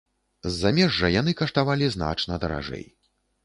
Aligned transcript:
З 0.45 0.53
замежжа 0.61 1.11
яны 1.19 1.31
каштавалі 1.43 1.93
значна 1.99 2.43
даражэй. 2.45 2.85